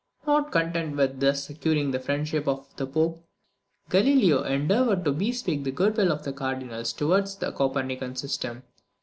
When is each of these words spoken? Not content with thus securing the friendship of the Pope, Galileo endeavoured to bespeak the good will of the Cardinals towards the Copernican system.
Not 0.25 0.51
content 0.51 0.95
with 0.97 1.19
thus 1.19 1.43
securing 1.43 1.91
the 1.91 1.99
friendship 1.99 2.47
of 2.47 2.67
the 2.75 2.87
Pope, 2.87 3.23
Galileo 3.91 4.41
endeavoured 4.41 5.05
to 5.05 5.11
bespeak 5.11 5.63
the 5.63 5.69
good 5.71 5.95
will 5.95 6.11
of 6.11 6.23
the 6.23 6.33
Cardinals 6.33 6.91
towards 6.91 7.35
the 7.35 7.51
Copernican 7.51 8.15
system. 8.15 8.63